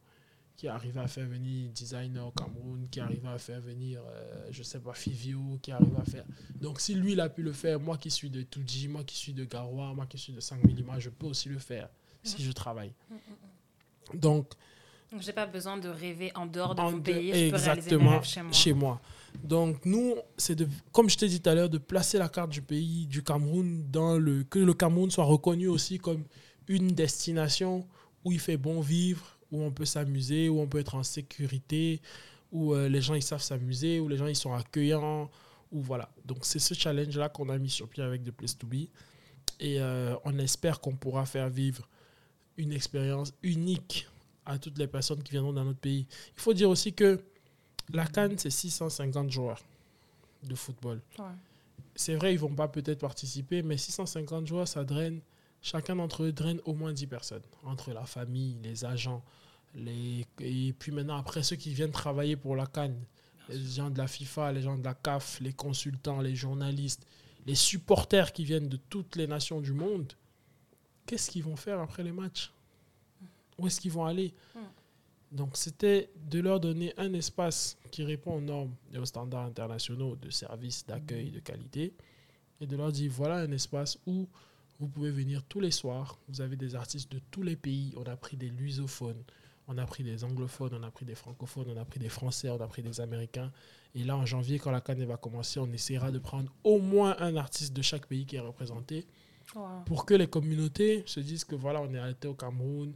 [0.57, 4.63] qui arrive à faire venir designer au Cameroun, qui arrive à faire venir, euh, je
[4.63, 6.25] sais pas, Fivio, qui arrive à faire.
[6.61, 9.17] Donc si lui, il a pu le faire, moi qui suis de Tuji, moi qui
[9.17, 11.89] suis de Garoua, moi qui suis de 5 mm, je peux aussi le faire
[12.23, 12.93] si je travaille.
[14.15, 14.53] Donc,
[15.13, 17.29] Donc, j'ai pas besoin de rêver en dehors de en mon pays.
[17.29, 18.53] Je peux réaliser mes exactement rêves chez moi.
[18.53, 19.01] chez moi.
[19.43, 22.51] Donc nous, c'est de, comme je t'ai dit tout à l'heure, de placer la carte
[22.51, 26.25] du pays, du Cameroun, dans le, que le Cameroun soit reconnu aussi comme
[26.69, 27.87] une destination
[28.25, 32.01] où il fait bon vivre, où on peut s'amuser, où on peut être en sécurité,
[32.53, 35.31] où euh, les gens ils savent s'amuser, où les gens ils sont accueillants,
[35.73, 36.11] où voilà.
[36.25, 38.89] Donc c'est ce challenge-là qu'on a mis sur pied avec The Place to Be.
[39.59, 41.89] Et euh, on espère qu'on pourra faire vivre
[42.57, 44.09] une expérience unique
[44.47, 46.07] à toutes les personnes qui viendront dans notre pays.
[46.37, 47.21] Il faut dire aussi que
[47.93, 49.61] la Cannes, c'est 650 joueurs
[50.43, 51.01] de football.
[51.19, 51.25] Ouais.
[51.95, 55.21] C'est vrai, ils vont pas peut-être participer, mais 650 joueurs, ça draine,
[55.61, 59.23] chacun d'entre eux draine au moins 10 personnes, entre la famille, les agents,
[59.75, 63.05] les, et puis maintenant, après, ceux qui viennent travailler pour la Cannes,
[63.49, 67.07] les gens de la FIFA, les gens de la CAF, les consultants, les journalistes,
[67.47, 70.13] les supporters qui viennent de toutes les nations du monde,
[71.07, 72.53] qu'est-ce qu'ils vont faire après les matchs?
[73.61, 74.35] Où est-ce qu'ils vont aller
[75.33, 80.17] donc, c'était de leur donner un espace qui répond aux normes et aux standards internationaux
[80.17, 81.95] de service, d'accueil, de qualité,
[82.61, 84.27] et de leur dire voilà un espace où
[84.81, 86.19] vous pouvez venir tous les soirs.
[86.29, 87.95] Vous avez des artistes de tous les pays.
[87.97, 89.23] On a pris des lusophones,
[89.69, 92.51] on a pris des anglophones, on a pris des francophones, on a pris des français,
[92.51, 93.53] on a pris des américains.
[93.95, 97.15] Et là, en janvier, quand la canne va commencer, on essaiera de prendre au moins
[97.21, 99.07] un artiste de chaque pays qui est représenté
[99.55, 99.83] Wow.
[99.85, 102.95] pour que les communautés se disent que voilà, on est arrêté au Cameroun,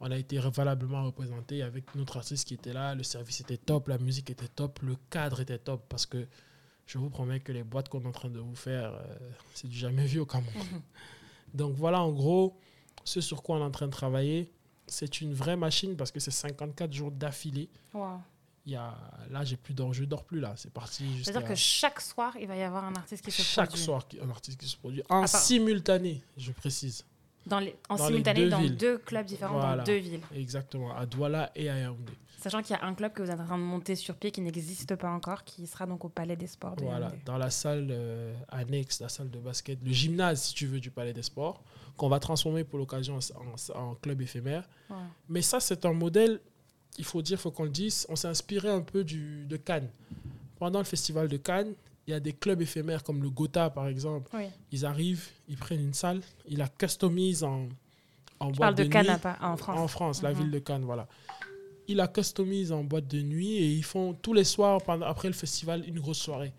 [0.00, 3.88] on a été valablement représenté avec notre artiste qui était là, le service était top,
[3.88, 6.26] la musique était top, le cadre était top, parce que
[6.86, 9.68] je vous promets que les boîtes qu'on est en train de vous faire, euh, c'est
[9.68, 10.82] du jamais vu au Cameroun.
[11.54, 12.58] Donc voilà, en gros,
[13.04, 14.52] ce sur quoi on est en train de travailler,
[14.86, 17.70] c'est une vraie machine parce que c'est 54 jours d'affilée.
[17.94, 18.20] Wow.
[18.66, 18.96] Il y a,
[19.30, 20.54] là, j'ai plus d'or, je dors plus là.
[20.56, 23.68] C'est parti C'est-à-dire que chaque soir, il va y avoir un artiste qui se chaque
[23.68, 23.84] produit.
[23.84, 27.04] soir un artiste qui se produit en simultané, je précise.
[27.46, 28.76] Dans les, en Dans les simultané deux dans villes.
[28.76, 29.76] deux clubs différents, Voilà.
[29.78, 30.20] dans deux villes.
[30.34, 32.12] Exactement, à Douala et à Yaoundé.
[32.38, 34.30] Sachant qu'il y a un club que vous êtes en train de monter sur pied
[34.30, 36.76] qui n'existe pas encore, qui sera donc au Palais des Sports.
[36.76, 37.22] de Voilà, Yaoundé.
[37.24, 40.90] dans la salle euh, annexe, la salle de basket, le gymnase, si tu veux, du
[40.90, 41.62] Palais des Sports,
[41.96, 44.68] qu'on va transformer pour l'occasion en, en- en club éphémère.
[44.90, 44.96] Ouais.
[45.28, 46.40] Mais ça, c'est un modèle,
[46.98, 49.56] il faut dire, il faut qu'on le dise, on s'est inspiré un peu du, de
[49.56, 49.88] Cannes.
[50.58, 51.74] Pendant le festival de Cannes,
[52.06, 54.30] il y a des clubs éphémères comme le Gotha, par exemple.
[54.34, 54.44] Oui.
[54.72, 57.68] Ils arrivent, ils prennent une salle, ils la customisent en,
[58.40, 58.90] en Je boîte de nuit.
[58.90, 59.78] Cannes à Pa- en France.
[59.78, 60.38] En France, la Mhm.
[60.38, 61.08] ville de Cannes, voilà.
[61.88, 65.28] Ils la customisent en boîte de nuit et ils font tous les soirs, pendant, après
[65.28, 66.52] le festival, une grosse soirée.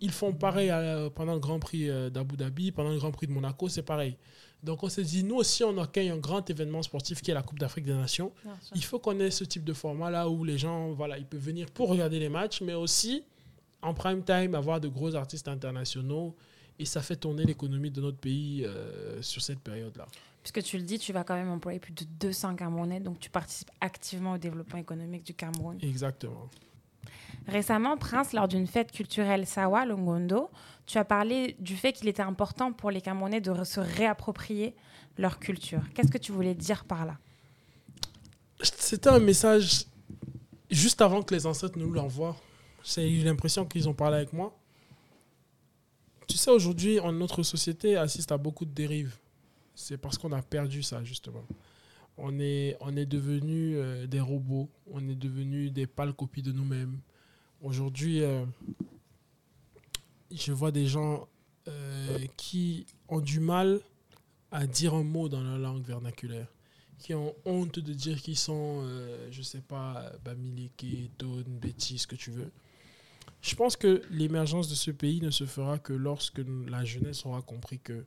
[0.00, 3.26] Ils font pareil à- pendant le Grand Prix euh, d'Abu Dhabi, pendant le Grand Prix
[3.26, 4.16] de Monaco, c'est pareil.
[4.62, 7.42] Donc on s'est dit, nous aussi, on accueille un grand événement sportif qui est la
[7.42, 8.30] Coupe d'Afrique des Nations.
[8.74, 11.70] Il faut qu'on ait ce type de format-là où les gens, voilà, ils peuvent venir
[11.70, 13.24] pour regarder les matchs, mais aussi
[13.82, 16.36] en prime time, avoir de gros artistes internationaux.
[16.78, 20.06] Et ça fait tourner l'économie de notre pays euh, sur cette période-là.
[20.42, 23.28] Puisque tu le dis, tu vas quand même employer plus de 200 Camerounais, donc tu
[23.28, 25.76] participes activement au développement économique du Cameroun.
[25.82, 26.48] Exactement.
[27.46, 30.50] Récemment, Prince, lors d'une fête culturelle Sawa, Longondo,
[30.86, 34.74] tu as parlé du fait qu'il était important pour les Camerounais de se réapproprier
[35.18, 35.82] leur culture.
[35.94, 37.18] Qu'est-ce que tu voulais dire par là?
[38.62, 39.84] C'était un message
[40.70, 42.36] juste avant que les ancêtres nous l'envoient.
[42.82, 44.56] J'ai eu l'impression qu'ils ont parlé avec moi.
[46.26, 49.16] tu sais, aujourd'hui, notre société assiste à beaucoup de dérives.
[49.74, 51.44] C'est parce qu'on a perdu ça, justement.
[52.16, 56.52] On est, on est devenu euh, des robots, on est devenu des pâles copies de
[56.52, 57.00] nous-mêmes.
[57.62, 58.44] Aujourd'hui, euh,
[60.30, 61.28] je vois des gens
[61.68, 63.80] euh, qui ont du mal
[64.50, 66.48] à dire un mot dans la langue vernaculaire,
[66.98, 68.84] qui ont honte de dire qu'ils sont,
[69.30, 72.50] je sais pas, Bamileke, Tone, Betty, ce que tu veux.
[73.42, 77.42] Je pense que l'émergence de ce pays ne se fera que lorsque la jeunesse aura
[77.42, 78.04] compris que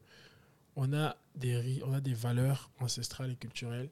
[0.76, 3.90] on a des, on a des valeurs ancestrales et culturelles,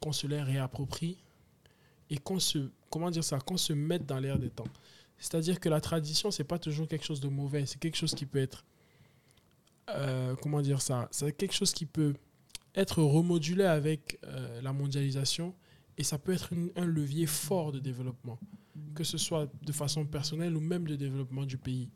[0.00, 1.16] qu'on se les réapproprie
[2.10, 4.68] et qu'on se, comment dire ça, qu'on se mette dans l'air des temps.
[5.18, 8.26] C'est-à-dire que la tradition, c'est pas toujours quelque chose de mauvais, c'est quelque chose qui
[8.26, 8.64] peut être,
[9.90, 12.14] euh, comment dire ça, c'est quelque chose qui peut
[12.74, 15.54] être remodulé avec euh, la mondialisation
[15.98, 18.38] et ça peut être un levier fort de développement
[18.94, 21.90] que ce soit de façon personnelle ou même de développement du pays.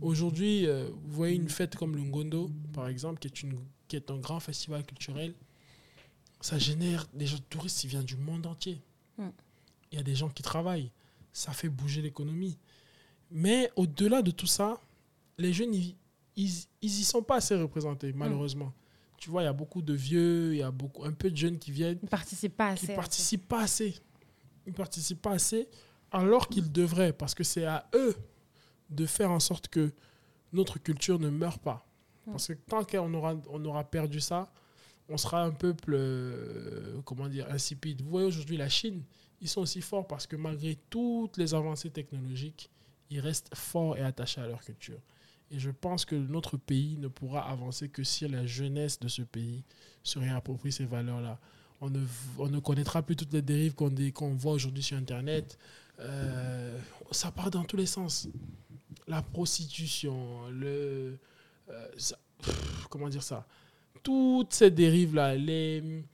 [0.00, 3.58] Aujourd'hui, euh, vous voyez une fête comme le Ngondo, par exemple, qui est, une,
[3.88, 5.34] qui est un grand festival culturel,
[6.40, 8.82] ça génère des gens touristes qui viennent du monde entier.
[9.18, 9.28] Mm.
[9.92, 10.90] Il y a des gens qui travaillent,
[11.32, 12.58] ça fait bouger l'économie.
[13.30, 14.80] Mais au-delà de tout ça,
[15.38, 15.96] les jeunes, ils,
[16.36, 18.16] ils, y sont pas assez représentés, mm.
[18.16, 18.72] malheureusement.
[19.16, 21.36] Tu vois, il y a beaucoup de vieux, il y a beaucoup, un peu de
[21.36, 21.98] jeunes qui viennent.
[22.02, 22.92] Ils participent pas assez.
[22.92, 23.94] Ils participent pas assez.
[24.66, 25.68] Ils participent pas assez
[26.14, 28.14] alors qu'ils devraient, parce que c'est à eux
[28.88, 29.92] de faire en sorte que
[30.52, 31.84] notre culture ne meure pas.
[32.24, 34.50] Parce que tant qu'on aura, on aura perdu ça,
[35.08, 38.00] on sera un peuple, euh, comment dire, insipide.
[38.02, 39.02] Vous voyez aujourd'hui la Chine,
[39.40, 42.70] ils sont aussi forts parce que malgré toutes les avancées technologiques,
[43.10, 45.00] ils restent forts et attachés à leur culture.
[45.50, 49.22] Et je pense que notre pays ne pourra avancer que si la jeunesse de ce
[49.22, 49.64] pays
[50.04, 51.40] se réapproprie ces valeurs-là.
[51.80, 52.00] On ne,
[52.38, 55.58] on ne connaîtra plus toutes les dérives qu'on voit aujourd'hui sur Internet.
[56.00, 56.78] Euh,
[57.10, 58.28] ça part dans tous les sens.
[59.06, 61.18] La prostitution, le.
[61.68, 61.88] Euh,
[62.90, 63.46] comment dire ça?
[64.02, 66.04] Toutes ces dérives-là, les.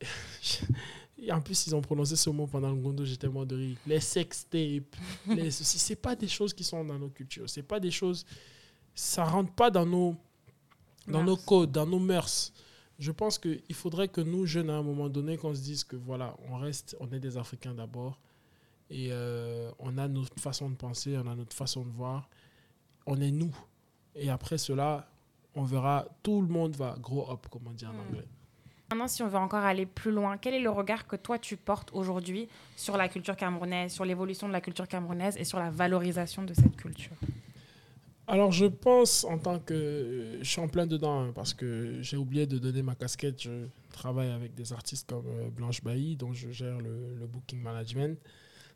[1.30, 3.76] en plus, ils ont prononcé ce mot pendant le Gondo, j'étais mort de rire.
[3.86, 4.96] Les sextapes,
[5.28, 7.48] les c'est pas des choses qui sont dans nos cultures.
[7.48, 8.24] C'est pas des choses.
[8.94, 10.16] Ça rentre pas dans nos,
[11.06, 12.52] dans nos codes, dans nos mœurs.
[12.98, 15.96] Je pense qu'il faudrait que nous, jeunes, à un moment donné, qu'on se dise que
[15.96, 18.18] voilà, on reste, on est des Africains d'abord
[18.90, 22.28] et euh, on a notre façon de penser, on a notre façon de voir.
[23.06, 23.54] On est nous.
[24.16, 25.08] Et après cela,
[25.54, 28.00] on verra, tout le monde va grow up, comme on dit en hmm.
[28.08, 28.26] anglais.
[28.90, 31.56] Maintenant, si on veut encore aller plus loin, quel est le regard que toi tu
[31.56, 35.70] portes aujourd'hui sur la culture camerounaise, sur l'évolution de la culture camerounaise et sur la
[35.70, 37.14] valorisation de cette culture?
[38.26, 40.38] Alors, je pense en tant que.
[40.40, 43.42] Je suis en plein dedans hein, parce que j'ai oublié de donner ma casquette.
[43.42, 47.60] Je travaille avec des artistes comme euh, Blanche Bailly, dont je gère le, le booking
[47.60, 48.18] management.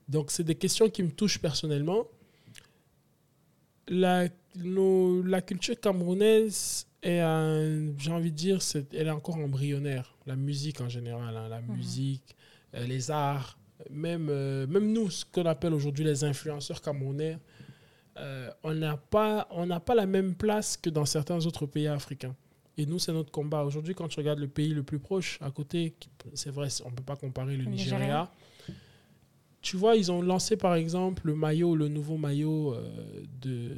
[0.08, 2.06] Donc, c'est des questions qui me touchent personnellement.
[3.88, 7.20] La, la culture camerounaise est,
[7.98, 8.58] j'ai envie de dire,
[8.92, 10.14] elle est encore embryonnaire.
[10.26, 11.76] La musique en général, hein, la mhm.
[11.76, 12.34] musique,
[12.74, 13.58] euh, les arts,
[13.90, 17.38] même, euh, même nous, ce qu'on appelle aujourd'hui les influenceurs camerounais,
[18.16, 22.34] euh, on n'a pas, on pas la même place que dans certains autres pays africains.
[22.76, 23.64] Et nous, c'est notre combat.
[23.64, 25.94] Aujourd'hui, quand tu regardes le pays le plus proche, à côté,
[26.32, 28.30] c'est vrai, on ne peut pas comparer le Nigeria
[29.64, 32.86] tu vois, ils ont lancé par exemple le maillot, le nouveau maillot euh,
[33.40, 33.70] de,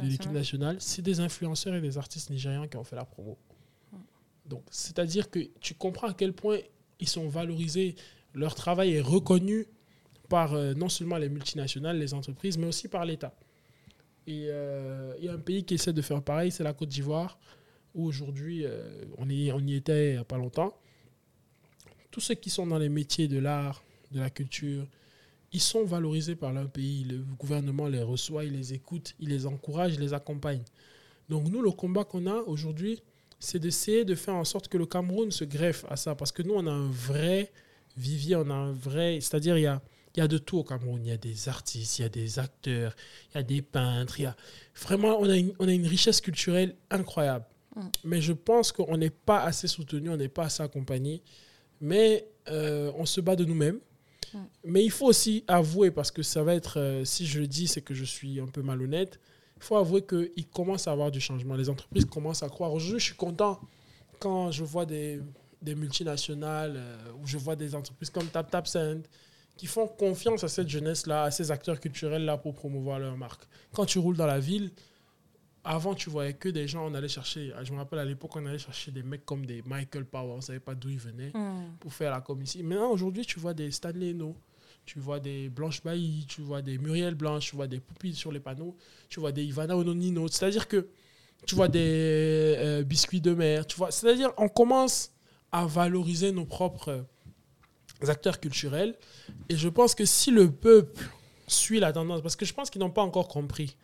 [0.00, 0.76] de l'équipe nationale.
[0.78, 3.36] C'est des influenceurs et des artistes nigériens qui ont fait la promo.
[4.46, 6.58] Donc, c'est-à-dire que tu comprends à quel point
[7.00, 7.96] ils sont valorisés,
[8.34, 9.66] leur travail est reconnu
[10.28, 13.34] par euh, non seulement les multinationales, les entreprises, mais aussi par l'État.
[14.28, 16.90] Et euh, il y a un pays qui essaie de faire pareil, c'est la Côte
[16.90, 17.36] d'Ivoire,
[17.96, 18.64] où aujourd'hui,
[19.18, 20.72] on, y, on y était il n'y a pas longtemps.
[22.12, 24.86] Tous ceux qui sont dans les métiers de l'art, de la culture,
[25.56, 27.04] ils sont valorisés par leur pays.
[27.04, 30.62] Le gouvernement les reçoit, il les écoute, il les encourage, il les accompagne.
[31.30, 33.02] Donc nous, le combat qu'on a aujourd'hui,
[33.40, 36.14] c'est d'essayer de faire en sorte que le Cameroun se greffe à ça.
[36.14, 37.50] Parce que nous, on a un vrai
[37.96, 39.18] vivier, on a un vrai...
[39.22, 39.80] C'est-à-dire, il y a,
[40.14, 41.00] il y a de tout au Cameroun.
[41.02, 42.94] Il y a des artistes, il y a des acteurs,
[43.30, 44.20] il y a des peintres.
[44.20, 44.36] Il y a...
[44.74, 47.46] Vraiment, on a, une, on a une richesse culturelle incroyable.
[47.76, 47.80] Mm.
[48.04, 51.22] Mais je pense qu'on n'est pas assez soutenu, on n'est pas assez accompagné.
[51.80, 53.80] Mais euh, on se bat de nous-mêmes.
[54.64, 57.68] Mais il faut aussi avouer, parce que ça va être, euh, si je le dis,
[57.68, 59.20] c'est que je suis un peu malhonnête,
[59.56, 61.54] il faut avouer qu'il commence à avoir du changement.
[61.54, 62.72] Les entreprises commencent à croire.
[62.72, 63.60] Aujourd'hui, je suis content
[64.18, 65.20] quand je vois des,
[65.62, 69.02] des multinationales euh, ou je vois des entreprises comme TapTapSend
[69.56, 73.42] qui font confiance à cette jeunesse-là, à ces acteurs culturels-là pour promouvoir leur marque.
[73.72, 74.70] Quand tu roules dans la ville,
[75.66, 78.46] avant, tu voyais que des gens, on allait chercher, je me rappelle à l'époque, on
[78.46, 81.32] allait chercher des mecs comme des Michael Power, on ne savait pas d'où ils venaient
[81.34, 81.76] hmm.
[81.80, 82.62] pour faire la commission.
[82.62, 84.36] Maintenant, aujourd'hui, tu vois des Stanley No,
[84.84, 88.30] tu vois des Blanche Bailly, tu vois des Muriel Blanche, tu vois des Poupilles sur
[88.30, 88.76] les panneaux,
[89.08, 90.28] tu vois des Ivana Ononino.
[90.28, 90.86] C'est-à-dire que
[91.46, 93.90] tu vois des euh, biscuits de mer, tu vois.
[93.90, 95.10] C'est-à-dire, on commence
[95.50, 97.04] à valoriser nos propres
[98.06, 98.94] acteurs culturels.
[99.48, 101.04] Et je pense que si le peuple
[101.48, 103.76] suit la tendance, parce que je pense qu'ils n'ont pas encore compris,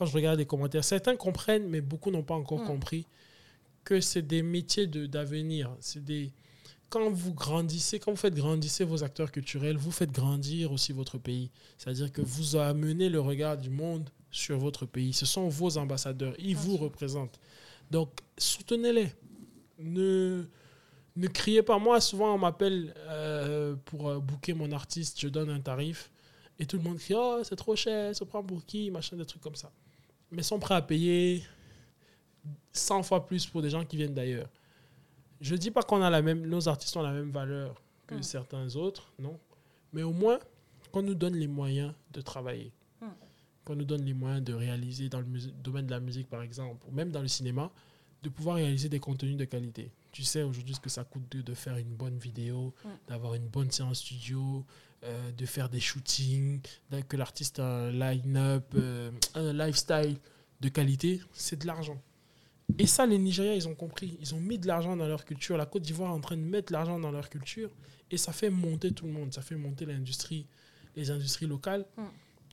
[0.00, 2.66] quand je regarde les commentaires, certains comprennent, mais beaucoup n'ont pas encore Mm.
[2.66, 3.06] compris
[3.84, 5.76] que c'est des métiers de- d'avenir.
[5.80, 6.32] C'est des
[6.88, 11.18] quand vous grandissez, quand vous faites grandir vos acteurs culturels, vous faites grandir aussi votre
[11.18, 11.50] pays.
[11.76, 15.12] C'est-à-dire que vous amenez le regard du monde sur votre pays.
[15.12, 16.34] Ce sont vos ambassadeurs.
[16.38, 17.38] Ils vous représentent.
[17.90, 18.08] Donc,
[18.38, 19.12] soutenez-les.
[19.78, 20.44] Ne,
[21.16, 21.78] ne criez pas.
[21.78, 25.20] Moi, souvent, on m'appelle euh, pour euh, booker mon artiste.
[25.20, 26.10] Je donne un tarif.
[26.58, 28.90] Et tout le monde crie Oh, c'est trop cher, ça prend pour qui?
[28.90, 29.70] Machin, des trucs comme ça.
[30.30, 31.42] Mais sont prêts à payer
[32.72, 34.48] 100 fois plus pour des gens qui viennent d'ailleurs.
[35.40, 38.22] Je dis pas qu'on a la même, nos artistes ont la même valeur que Mm.
[38.22, 39.38] certains autres, non.
[39.92, 40.38] Mais au moins,
[40.92, 42.72] qu'on nous donne les moyens de travailler.
[43.00, 43.06] Mm.
[43.64, 45.26] Qu'on nous donne les moyens de réaliser dans le
[45.62, 47.70] domaine de la musique, par exemple, ou même dans le cinéma,
[48.22, 49.90] de pouvoir réaliser des contenus de qualité.
[50.12, 52.74] Tu sais aujourd'hui ce que ça coûte de, de faire une bonne vidéo,
[53.08, 54.64] d'avoir une bonne séance studio,
[55.02, 56.60] euh, de faire des shootings,
[57.08, 60.16] que l'artiste a un line-up, euh, un lifestyle
[60.60, 62.00] de qualité, c'est de l'argent.
[62.78, 64.18] Et ça, les Nigériens, ils ont compris.
[64.20, 65.56] Ils ont mis de l'argent dans leur culture.
[65.56, 67.70] La Côte d'Ivoire est en train de mettre de l'argent dans leur culture.
[68.10, 69.32] Et ça fait monter tout le monde.
[69.32, 70.46] Ça fait monter l'industrie,
[70.96, 71.86] les industries locales.
[71.96, 72.02] Mm.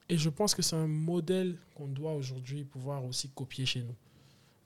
[0.10, 3.96] Et je pense que c'est un modèle qu'on doit aujourd'hui pouvoir aussi copier chez nous.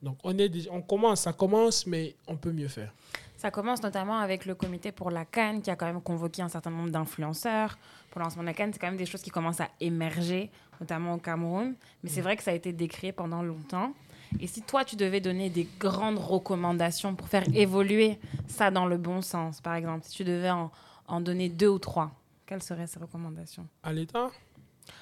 [0.01, 2.91] Donc, on, est déjà- on commence, ça commence, mais on peut mieux faire.
[3.37, 6.49] Ça commence notamment avec le comité pour la Cannes qui a quand même convoqué un
[6.49, 7.77] certain nombre d'influenceurs.
[8.09, 10.49] Pour le lancement de la Cannes, c'est quand même des choses qui commencent à émerger,
[10.79, 11.75] notamment au Cameroun.
[12.03, 13.93] Mais c'est vrai que ça a été décrié pendant longtemps.
[14.39, 18.97] Et si toi, tu devais donner des grandes recommandations pour faire évoluer ça dans le
[18.97, 20.71] bon sens, par exemple, si tu devais en,
[21.07, 22.11] en donner deux ou trois,
[22.45, 23.67] quelles seraient ces recommandations?
[23.83, 24.29] À l'État,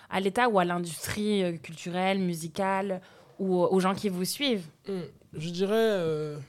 [0.09, 3.01] À l'État ou à l'industrie euh, culturelle, musicale,
[3.39, 6.39] ou aux gens qui vous suivent hum, je dirais, euh,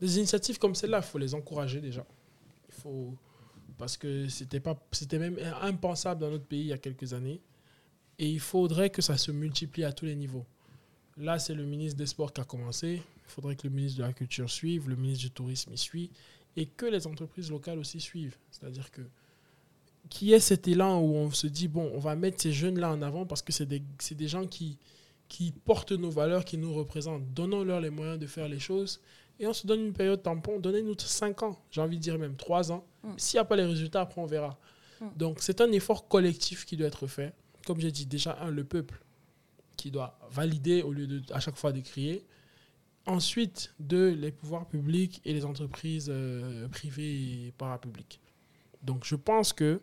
[0.00, 2.06] des initiatives comme celle-là, il faut les encourager déjà.
[2.68, 3.14] Il faut,
[3.78, 7.40] parce que c'était c'était même impensable dans notre pays il y a quelques années.
[8.18, 10.44] Et il faudrait que ça se multiplie à tous les niveaux.
[11.16, 13.02] Là, c'est le ministre des Sports qui a commencé.
[13.26, 16.10] Il faudrait que le ministre de la Culture suive, le ministre du Tourisme y suit,
[16.56, 18.36] et que les entreprises locales aussi suivent.
[18.50, 19.02] C'est-à-dire que
[20.08, 22.90] qu'il y ait cet élan où on se dit, bon, on va mettre ces jeunes-là
[22.90, 24.76] en avant parce que c'est des, des gens qui,
[25.30, 27.32] qui portent nos valeurs, qui nous représentent.
[27.32, 29.00] Donnons-leur les moyens de faire les choses.
[29.38, 30.58] Et on se donne une période tampon.
[30.58, 32.84] Donnez-nous 5 ans, j'ai envie de dire même 3 ans.
[33.04, 33.12] Mm.
[33.16, 34.58] S'il n'y a pas les résultats, après on verra.
[35.00, 35.06] Mm.
[35.16, 37.32] Donc c'est un effort collectif qui doit être fait.
[37.64, 39.00] Comme j'ai dit, déjà, un, le peuple
[39.76, 42.26] qui doit valider au lieu de à chaque fois de crier.
[43.06, 48.20] Ensuite, deux, les pouvoirs publics et les entreprises euh, privées et parapubliques.
[48.82, 49.80] Donc je pense que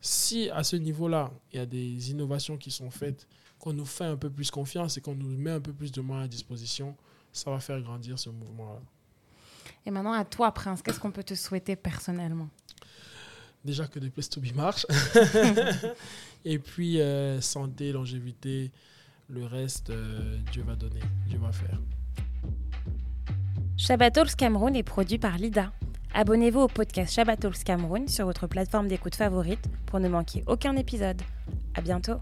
[0.00, 3.26] si à ce niveau-là, il y a des innovations qui sont faites,
[3.58, 6.00] qu'on nous fait un peu plus confiance et qu'on nous met un peu plus de
[6.00, 6.96] moyens à disposition,
[7.32, 8.80] ça va faire grandir ce mouvement-là.
[9.86, 12.48] Et maintenant, à toi, Prince, qu'est-ce qu'on peut te souhaiter personnellement?
[13.64, 14.86] Déjà que des Place to Be marche.
[16.44, 18.70] et puis euh, santé, longévité,
[19.28, 21.80] le reste, euh, Dieu va donner, Dieu va faire.
[23.76, 25.72] Shabbat Talks Cameroun est produit par Lida.
[26.14, 30.74] Abonnez-vous au podcast Shabbat Talks Cameroun sur votre plateforme d'écoute favorite pour ne manquer aucun
[30.76, 31.20] épisode.
[31.74, 32.20] À bientôt.